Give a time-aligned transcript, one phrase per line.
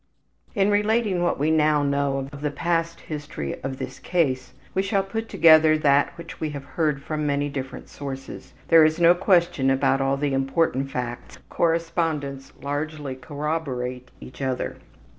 [0.55, 5.03] In relating what we now know of the past history of this case we shall
[5.03, 8.53] put together that which we have heard from many different sources.
[8.69, 14.77] There is no question about all the important facts correspondents largely corroborate each other.